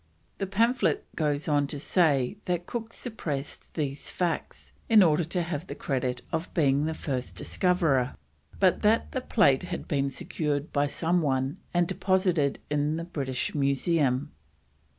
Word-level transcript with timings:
The 0.39 0.47
pamphlet 0.47 1.05
goes 1.15 1.47
on 1.47 1.67
to 1.67 1.79
say 1.79 2.35
that 2.45 2.65
Cook 2.65 2.91
suppressed 2.91 3.71
these 3.75 4.09
facts 4.09 4.71
in 4.89 5.03
order 5.03 5.23
to 5.25 5.43
have 5.43 5.67
the 5.67 5.75
credit 5.75 6.23
of 6.31 6.51
being 6.55 6.85
the 6.85 6.95
first 6.95 7.35
discoverer, 7.35 8.15
but 8.59 8.81
that 8.81 9.11
the 9.11 9.21
plate 9.21 9.61
had 9.69 9.87
been 9.87 10.09
secured 10.09 10.73
by 10.73 10.87
some 10.87 11.21
one 11.21 11.57
and 11.71 11.87
deposited 11.87 12.57
in 12.71 12.97
the 12.97 13.03
British 13.03 13.53
Museum. 13.53 14.31